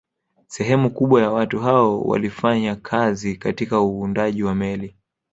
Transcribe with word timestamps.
Sehemu 0.47 0.89
kubwa 0.89 1.21
ya 1.21 1.31
watu 1.31 1.59
hao 1.59 2.01
walifanya 2.01 2.75
kazi 2.75 3.35
katika 3.35 3.81
uundaji 3.81 4.43
wa 4.43 4.55
meli 4.55 4.95